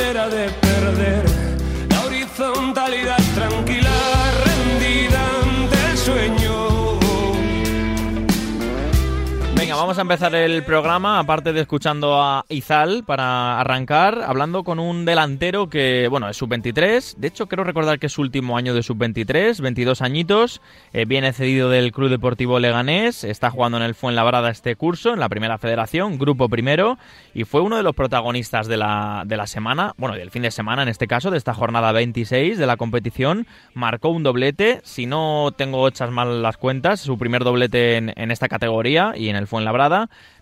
[0.00, 1.24] manera de perder
[1.90, 3.19] la horizontalidad
[9.90, 15.04] vamos a empezar el programa, aparte de escuchando a Izal para arrancar, hablando con un
[15.04, 17.16] delantero que, bueno, es sub-23.
[17.16, 20.62] De hecho, quiero recordar que es su último año de sub-23, 22 añitos.
[20.92, 23.24] eh, viene cedido del Club Deportivo Leganés.
[23.24, 26.96] Está jugando en el Fuenlabrada este curso, en la primera federación, grupo primero.
[27.34, 30.52] Y fue uno de los protagonistas de la, de la semana, bueno, del fin de
[30.52, 33.48] semana en este caso, de esta jornada 26 de la competición.
[33.74, 38.30] Marcó un doblete, si no tengo hechas mal las cuentas, su primer doblete en, en
[38.30, 39.79] esta categoría y en el Fuenlabrada.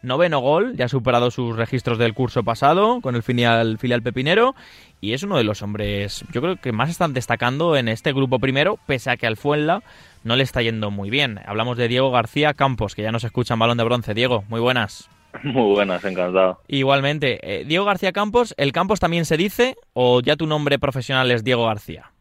[0.02, 4.54] Noveno gol, ya ha superado sus registros del curso pasado con el filial, filial Pepinero.
[5.00, 8.38] Y es uno de los hombres, yo creo que más están destacando en este grupo
[8.38, 9.82] primero, pese a que al Fuenla
[10.24, 11.40] no le está yendo muy bien.
[11.46, 14.14] Hablamos de Diego García Campos, que ya nos escucha en balón de bronce.
[14.14, 15.08] Diego, muy buenas.
[15.42, 16.62] Muy buenas, encantado.
[16.68, 21.30] Igualmente, eh, Diego García Campos, ¿el Campos también se dice o ya tu nombre profesional
[21.30, 22.12] es Diego García?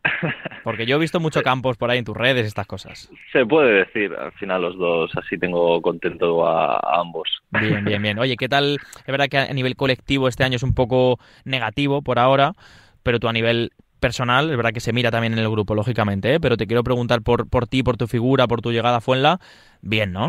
[0.64, 3.10] Porque yo he visto mucho Campos por ahí en tus redes, estas cosas.
[3.32, 7.30] Se puede decir, al final los dos, así tengo contento a, a ambos.
[7.52, 8.20] Bien, bien, bien.
[8.20, 8.78] Oye, ¿qué tal?
[9.00, 12.54] Es verdad que a nivel colectivo este año es un poco negativo por ahora,
[13.04, 16.36] pero tú a nivel personal, es verdad que se mira también en el grupo, lógicamente,
[16.36, 16.40] ¿eh?
[16.40, 19.40] pero te quiero preguntar por, por ti, por tu figura, por tu llegada a Fuenla.
[19.82, 20.28] Bien, ¿no?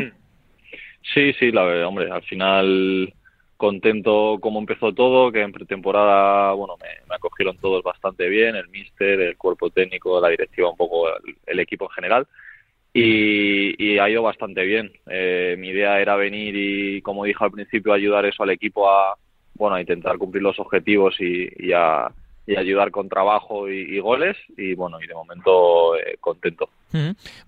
[1.14, 3.12] Sí, sí, la verdad, hombre, al final
[3.58, 9.20] contento cómo empezó todo, que en pretemporada, bueno, me, acogieron todos bastante bien, el míster,
[9.20, 11.06] el cuerpo técnico, la directiva, un poco
[11.46, 12.26] el, equipo en general.
[12.94, 14.92] Y, y, ha ido bastante bien.
[15.10, 19.16] Eh, mi idea era venir y, como dije al principio, ayudar eso al equipo a,
[19.54, 22.10] bueno, a intentar cumplir los objetivos y, y a,
[22.46, 26.70] y ayudar con trabajo y, y, goles y bueno y de momento eh, contento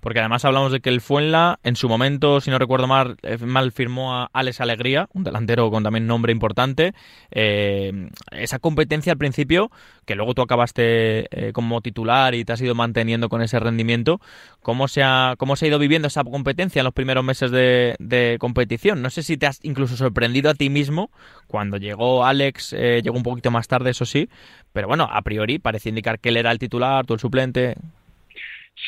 [0.01, 3.39] porque además hablamos de que el Fuenla en su momento si no recuerdo mal, eh,
[3.39, 6.95] mal firmó a Alex Alegría un delantero con también nombre importante.
[7.31, 9.71] Eh, esa competencia al principio
[10.05, 14.21] que luego tú acabaste eh, como titular y te has ido manteniendo con ese rendimiento
[14.63, 17.95] cómo se ha cómo se ha ido viviendo esa competencia en los primeros meses de,
[17.99, 21.11] de competición no sé si te has incluso sorprendido a ti mismo
[21.47, 24.29] cuando llegó Alex eh, llegó un poquito más tarde eso sí
[24.73, 27.77] pero bueno, a priori parece indicar que él era el titular, tú el suplente.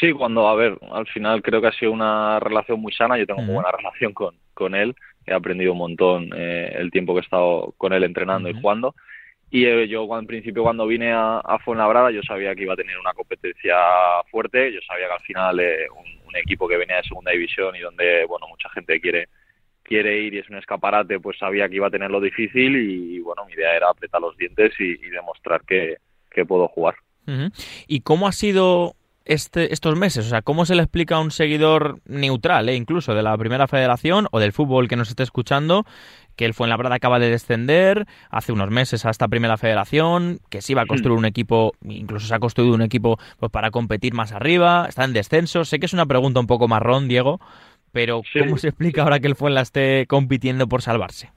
[0.00, 3.26] Sí, cuando, a ver, al final creo que ha sido una relación muy sana, yo
[3.26, 3.46] tengo uh -huh.
[3.46, 4.94] muy buena relación con, con él,
[5.26, 8.58] he aprendido un montón eh, el tiempo que he estado con él entrenando uh -huh.
[8.58, 8.94] y jugando.
[9.50, 12.76] Y eh, yo en principio cuando vine a, a Fuenlabrada yo sabía que iba a
[12.76, 13.76] tener una competencia
[14.30, 17.76] fuerte, yo sabía que al final eh, un, un equipo que venía de segunda división
[17.76, 19.28] y donde, bueno, mucha gente quiere
[19.82, 23.44] quiere ir y es un escaparate, pues sabía que iba a tenerlo difícil y, bueno,
[23.44, 25.96] mi idea era apretar los dientes y, y demostrar que,
[26.30, 26.94] que, puedo jugar.
[27.26, 27.84] Uh -huh.
[27.88, 30.26] ¿Y cómo ha sido este, estos meses?
[30.26, 33.68] O sea, ¿cómo se le explica a un seguidor neutral, eh, incluso de la primera
[33.68, 35.84] federación o del fútbol que nos esté escuchando,
[36.36, 40.72] que el Fuenlabrada acaba de descender hace unos meses a esta primera federación, que se
[40.72, 44.32] iba a construir un equipo, incluso se ha construido un equipo pues, para competir más
[44.32, 45.64] arriba, está en descenso?
[45.64, 47.40] Sé que es una pregunta un poco marrón, Diego,
[47.92, 48.40] pero sí.
[48.40, 51.30] ¿cómo se explica ahora que el Fuenla esté compitiendo por salvarse?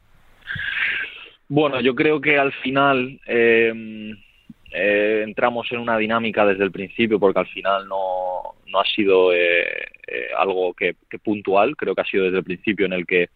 [1.47, 4.15] Bueno, yo creo que al final eh,
[4.75, 9.33] eh, entramos en una dinámica desde el principio porque al final no, no ha sido
[9.33, 9.87] eh,
[10.37, 13.29] algo que, que, puntual, creo que ha sido desde el principio en el que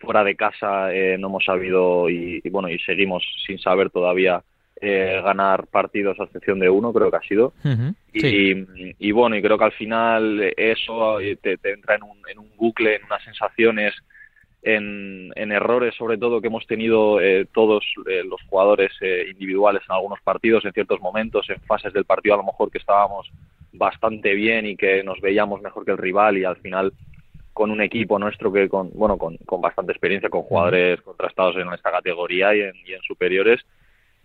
[0.00, 4.42] fuera de casa no hemos sabido y, y, bueno y seguimos sin saber todavía
[4.80, 7.52] eh, ganar partidos a excepción de uno, creo que ha sido.
[7.64, 7.94] Uh -huh.
[8.12, 8.66] y, sí.
[8.76, 12.38] y, y, bueno, y creo que al final eso te, te entra en un, en
[12.38, 13.94] un, bucle, en unas sensaciones,
[14.62, 19.82] en, en, errores sobre todo que hemos tenido eh, todos eh, los jugadores eh, individuales
[19.88, 23.30] en algunos partidos, en ciertos momentos, en fases del partido a lo mejor que estábamos
[23.72, 26.92] bastante bien y que nos veíamos mejor que el rival y al final
[27.52, 31.72] con un equipo nuestro que con bueno con, con bastante experiencia con jugadores contrastados en
[31.72, 33.60] esta categoría y en, y en superiores.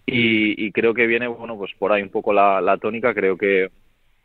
[0.05, 3.13] Y, y, creo que viene bueno pues por ahí un poco la, la tónica.
[3.13, 3.69] Creo que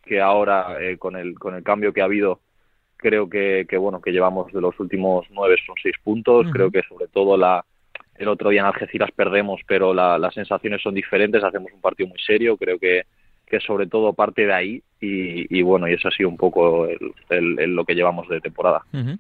[0.09, 2.41] que ahora eh, con el con el cambio que ha habido
[2.99, 6.53] creo que, que bueno que llevamos de los últimos nueve son seis puntos uh -huh.
[6.53, 7.65] creo que sobre todo la
[8.17, 12.09] el otro día en Algeciras perdemos pero la, las sensaciones son diferentes hacemos un partido
[12.09, 13.05] muy serio creo que
[13.47, 16.87] que sobre todo parte de ahí y, y bueno y eso ha sido un poco
[16.87, 16.99] el,
[17.31, 19.19] el, el, lo que llevamos de temporada uh -huh.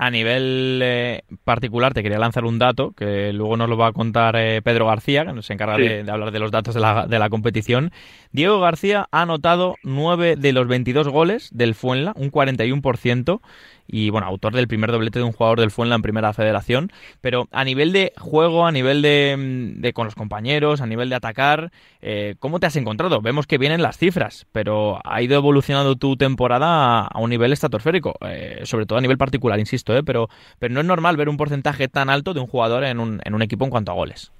[0.00, 3.92] A nivel eh, particular, te quería lanzar un dato que luego nos lo va a
[3.92, 5.82] contar eh, Pedro García, que nos encarga sí.
[5.82, 7.90] de, de, hablar de los datos de la, de la, competición.
[8.30, 13.40] Diego García ha anotado 9 de los 22 goles del Fuenla, un 41%,
[13.88, 16.92] y bueno, autor del primer doblete de un jugador del Fuenla en Primera Federación.
[17.20, 21.16] Pero a nivel de juego, a nivel de, de con los compañeros, a nivel de
[21.16, 21.72] atacar,
[22.02, 23.20] eh, ¿cómo te has encontrado?
[23.20, 28.14] Vemos que vienen las cifras, pero ha ido evolucionando tu temporada a, un nivel estratosférico,
[28.26, 30.02] eh, sobre todo a nivel particular, insisto, ¿eh?
[30.04, 30.28] pero,
[30.58, 33.34] pero no es normal ver un porcentaje tan alto de un jugador en un, en
[33.34, 34.32] un equipo en cuanto a goles.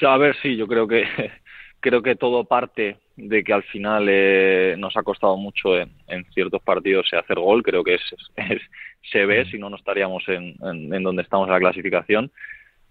[0.00, 1.04] A ver, sí, yo creo que
[1.80, 5.90] creo que todo parte de que al final eh, nos ha costado mucho en,
[6.32, 8.02] ciertos partidos hacer gol, creo que es,
[9.12, 12.30] se ve, si no, no estaríamos en, en, donde estamos en la clasificación.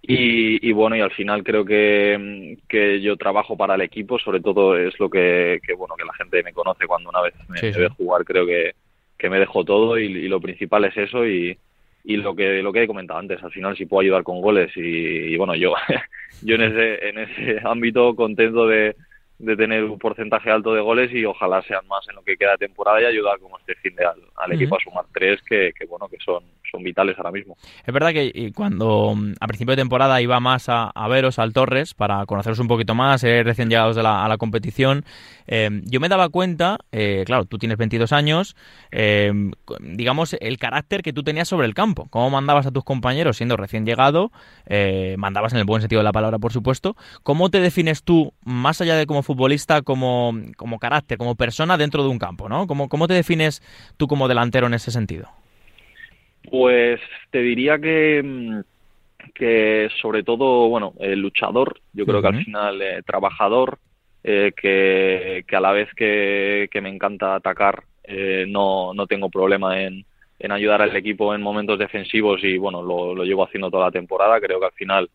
[0.03, 4.75] Y, bueno, y al final creo que, que, yo trabajo para el equipo, sobre todo
[4.75, 7.89] es lo que, que bueno que la gente me conoce cuando una vez me, ve
[7.89, 8.74] jugar, creo que,
[9.18, 11.56] que me dejo todo y, lo principal es eso y,
[12.03, 14.71] y lo que lo que he comentado antes, al final si puedo ayudar con goles
[14.75, 15.75] y, bueno, yo
[16.42, 18.95] yo en ese en ese ámbito contento de,
[19.38, 22.54] de tener un porcentaje alto de goles y ojalá sean más en lo que queda
[22.54, 25.86] de temporada y ayudar como este fin de al, equipo a sumar tres que, que,
[25.86, 27.57] bueno que son son vitales ahora mismo.
[27.85, 31.94] Es verdad que cuando mm, a principio de temporada iba más a, veros al Torres
[31.94, 35.03] para conoceros un poquito más, ser recién llegados a la competición,
[35.47, 38.56] em, yo me daba cuenta, eh, claro, tú tienes 22 años,
[39.81, 43.57] digamos, el carácter que tú tenías sobre el campo, cómo mandabas a tus compañeros siendo
[43.57, 44.31] recién llegado,
[44.65, 48.33] eh, mandabas en el buen sentido de la palabra, por supuesto, ¿cómo te defines tú,
[48.44, 50.33] más allá de como futbolista, como,
[50.79, 52.68] carácter, como persona dentro de un campo, ¿no?
[52.68, 53.62] ¿Cómo, ¿Cómo te defines
[53.97, 55.29] tú como delantero en ese sentido?
[56.50, 57.00] Pues
[57.30, 58.64] te diría que,
[59.34, 63.78] que sobre todo, bueno, el luchador, yo creo que al final eh, trabajador,
[64.24, 69.30] eh, que, que, a la vez que, que me encanta atacar, eh, no, no tengo
[69.30, 70.06] problema en,
[70.40, 73.92] en ayudar al equipo en momentos defensivos y bueno, lo, lo llevo haciendo toda la
[73.92, 74.40] temporada.
[74.42, 75.10] Creo que al final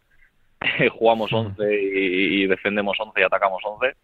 [0.92, 3.96] jugamos 11 y, y, defendemos 11 y atacamos 11.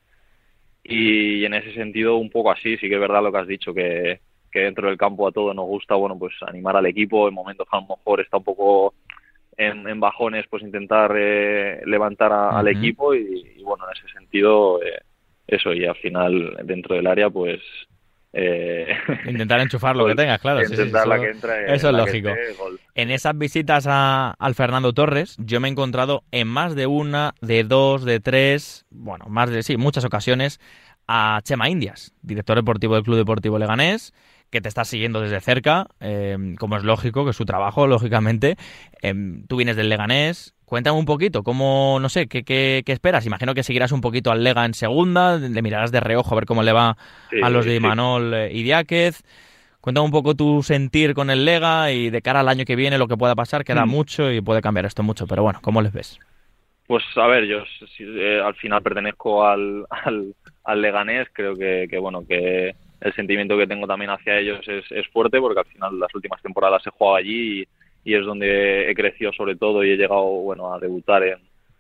[0.85, 3.73] Y en ese sentido, un poco así, sí que es verdad lo que has dicho,
[3.73, 4.19] que,
[4.53, 7.67] que dentro del campo a todos nos gusta, bueno, pues animar al equipo en momentos
[7.71, 8.95] a lo mejor está un poco
[9.57, 15.01] en, bajones, pues intentar eh, levantar al equipo y, bueno, en ese sentido, eh,
[15.47, 17.61] eso, y al final dentro del área, pues...
[18.35, 18.89] Eh,
[19.29, 20.61] intentar enchufar lo que tengas, claro.
[20.61, 22.31] La que eso es lógico.
[22.95, 27.35] En esas visitas a, al Fernando Torres, yo me he encontrado en más de una,
[27.43, 30.61] de dos, de tres, bueno, más de sí, muchas ocasiones,
[31.07, 34.15] a Chema Indias, director deportivo del Club Deportivo Leganés,
[34.53, 38.57] que te está siguiendo desde cerca, eh, como es lógico, que es su trabajo, lógicamente.
[39.01, 39.15] Eh,
[39.49, 40.55] tú vienes del Leganés.
[40.67, 43.27] Cuéntame un poquito, ¿cómo, no sé, qué, qué, esperas?
[43.27, 46.47] Imagino que seguirás un poquito al Lega en segunda, le mirarás de reojo a ver
[46.47, 46.97] cómo le va
[47.43, 49.23] a los de Imanol eh, y Diáquez.
[49.81, 52.97] Cuéntame un poco tu sentir con el Lega y de cara al año que viene
[52.97, 53.89] lo que pueda pasar, queda mm.
[53.89, 56.19] mucho y puede cambiar esto mucho, pero bueno, ¿cómo les ves?
[56.87, 57.65] Pues a ver, yo
[58.45, 59.87] al final pertenezco al,
[60.65, 64.85] al, Leganés, creo que, que bueno, que el sentimiento que tengo también hacia ellos es,
[64.91, 67.67] es fuerte porque al final las últimas temporadas he jugado allí
[68.05, 71.23] y, es donde he crecido sobre todo y he llegado bueno a debutar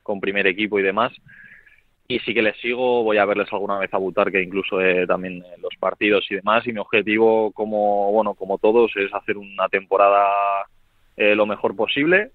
[0.03, 1.13] con primer equipo y demás.
[2.09, 5.45] Y sí que les sigo voy a verles alguna vez a debutar que incluso también
[5.61, 6.67] los partidos y demás.
[6.67, 10.67] Y mi objetivo como bueno como todos es hacer una temporada
[11.17, 12.31] eh, lo mejor posible.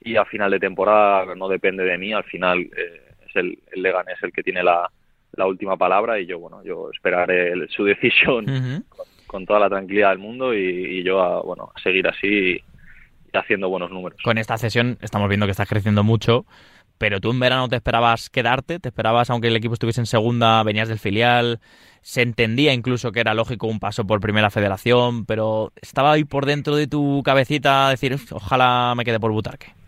[0.00, 3.82] Y a final de temporada no depende de mí al final eh, es el, el
[3.82, 4.88] Leganés el que tiene la
[5.32, 8.84] la última palabra y yo, bueno, yo esperaré su decisión
[9.26, 12.64] con, toda la tranquilidad del mundo y, yo, a, bueno, a seguir así y,
[13.32, 14.18] haciendo buenos números.
[14.22, 16.46] Con esta sesión estamos viendo que estás creciendo mucho,
[16.98, 20.62] pero tú en verano te esperabas quedarte, te esperabas, aunque el equipo estuviese en segunda,
[20.64, 21.60] venías del filial,
[22.02, 26.46] se entendía incluso que era lógico un paso por primera federación, pero estaba ahí por
[26.46, 29.79] dentro de tu cabecita decir, ojalá me quede por Butarque.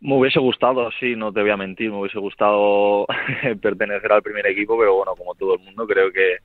[0.00, 3.06] Me hubiese gustado, sí, no te voy a mentir, me hubiese gustado
[3.62, 6.36] pertenecer al primer equipo, pero bueno, como todo el mundo, creo que,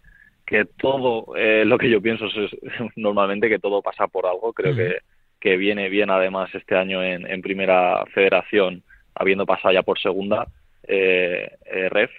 [0.46, 2.52] que todo eh, lo que yo pienso es,
[2.96, 4.54] normalmente que todo pasa por algo.
[4.54, 4.98] Creo que,
[5.40, 8.82] que viene bien además este año en, en primera federación,
[9.14, 10.48] habiendo pasado ya por segunda
[10.88, 12.12] eh, eh ref,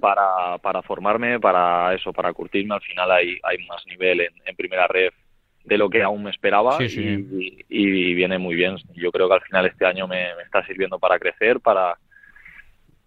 [0.00, 2.74] para, para formarme, para eso, para curtirme.
[2.74, 5.14] Al final hay, hay más nivel en, en primera ref
[5.64, 8.76] de lo que aún me esperaba Y, viene muy bien.
[8.94, 11.98] Yo creo que al final este año me, me está sirviendo para crecer, para,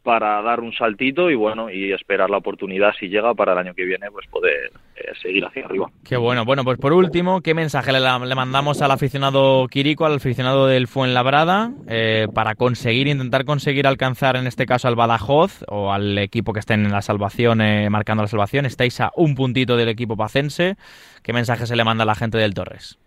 [0.07, 3.73] para dar un saltito y bueno, y esperar la oportunidad si llega para el año
[3.73, 5.91] que viene, pues poder eh, seguir hacia arriba.
[6.05, 6.45] Qué bueno.
[6.45, 10.87] Bueno, pues por último, ¿qué mensaje le, le mandamos al aficionado Quirico, al aficionado del
[10.87, 16.53] Fuenlabrada, eh, para conseguir, intentar conseguir alcanzar en este caso al Badajoz o al equipo
[16.53, 18.65] que esté en la salvación, eh, marcando la salvación?
[18.65, 20.77] Estáis a un puntito del equipo pacense.
[21.21, 22.97] ¿Qué mensaje se le manda a la gente del Torres?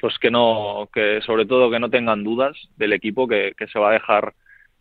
[0.00, 3.78] Pues que no, que sobre todo que no tengan dudas del equipo, que, que se
[3.78, 4.32] va a dejar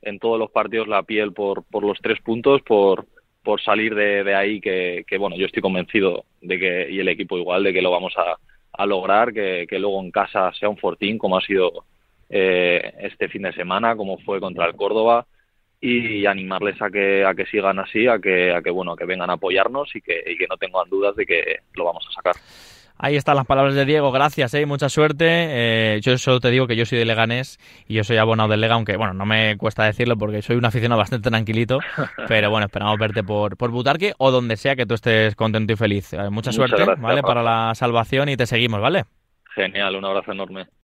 [0.01, 3.05] en todos los partidos la piel por, por los tres puntos, por,
[3.43, 7.37] por salir de, ahí, que, que, bueno, yo estoy convencido de que, y el equipo
[7.37, 8.37] igual, de que lo vamos a,
[8.73, 11.85] a lograr, que, que luego en casa sea un fortín, como ha sido
[12.29, 15.25] eh, este fin de semana, como fue contra el Córdoba,
[15.79, 19.29] y animarles a que, a que sigan así, a que, a que, bueno, que vengan
[19.29, 22.35] a apoyarnos y que, y que no tengan dudas de que lo vamos a sacar.
[22.99, 24.65] Ahí están las palabras de Diego, gracias, ¿eh?
[24.65, 25.25] mucha suerte.
[25.29, 28.61] Eh, yo solo te digo que yo soy de Leganés y yo soy abonado del
[28.61, 31.79] Lega, aunque bueno, no me cuesta decirlo porque soy un aficionado bastante tranquilito,
[32.27, 35.75] pero bueno, esperamos verte por, por Butarque o donde sea que tú estés contento y
[35.75, 36.13] feliz.
[36.13, 37.21] Eh, mucha suerte, ¿vale?
[37.21, 39.05] Para la salvación y te seguimos, ¿vale?
[39.53, 40.67] Genial, un abrazo enorme.